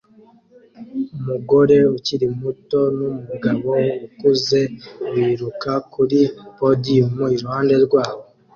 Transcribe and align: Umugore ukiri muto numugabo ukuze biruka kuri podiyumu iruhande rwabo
Umugore 1.19 1.77
ukiri 1.95 2.27
muto 2.39 2.79
numugabo 2.97 3.71
ukuze 4.05 4.59
biruka 5.13 5.71
kuri 5.93 6.19
podiyumu 6.57 7.25
iruhande 7.35 7.75
rwabo 7.85 8.23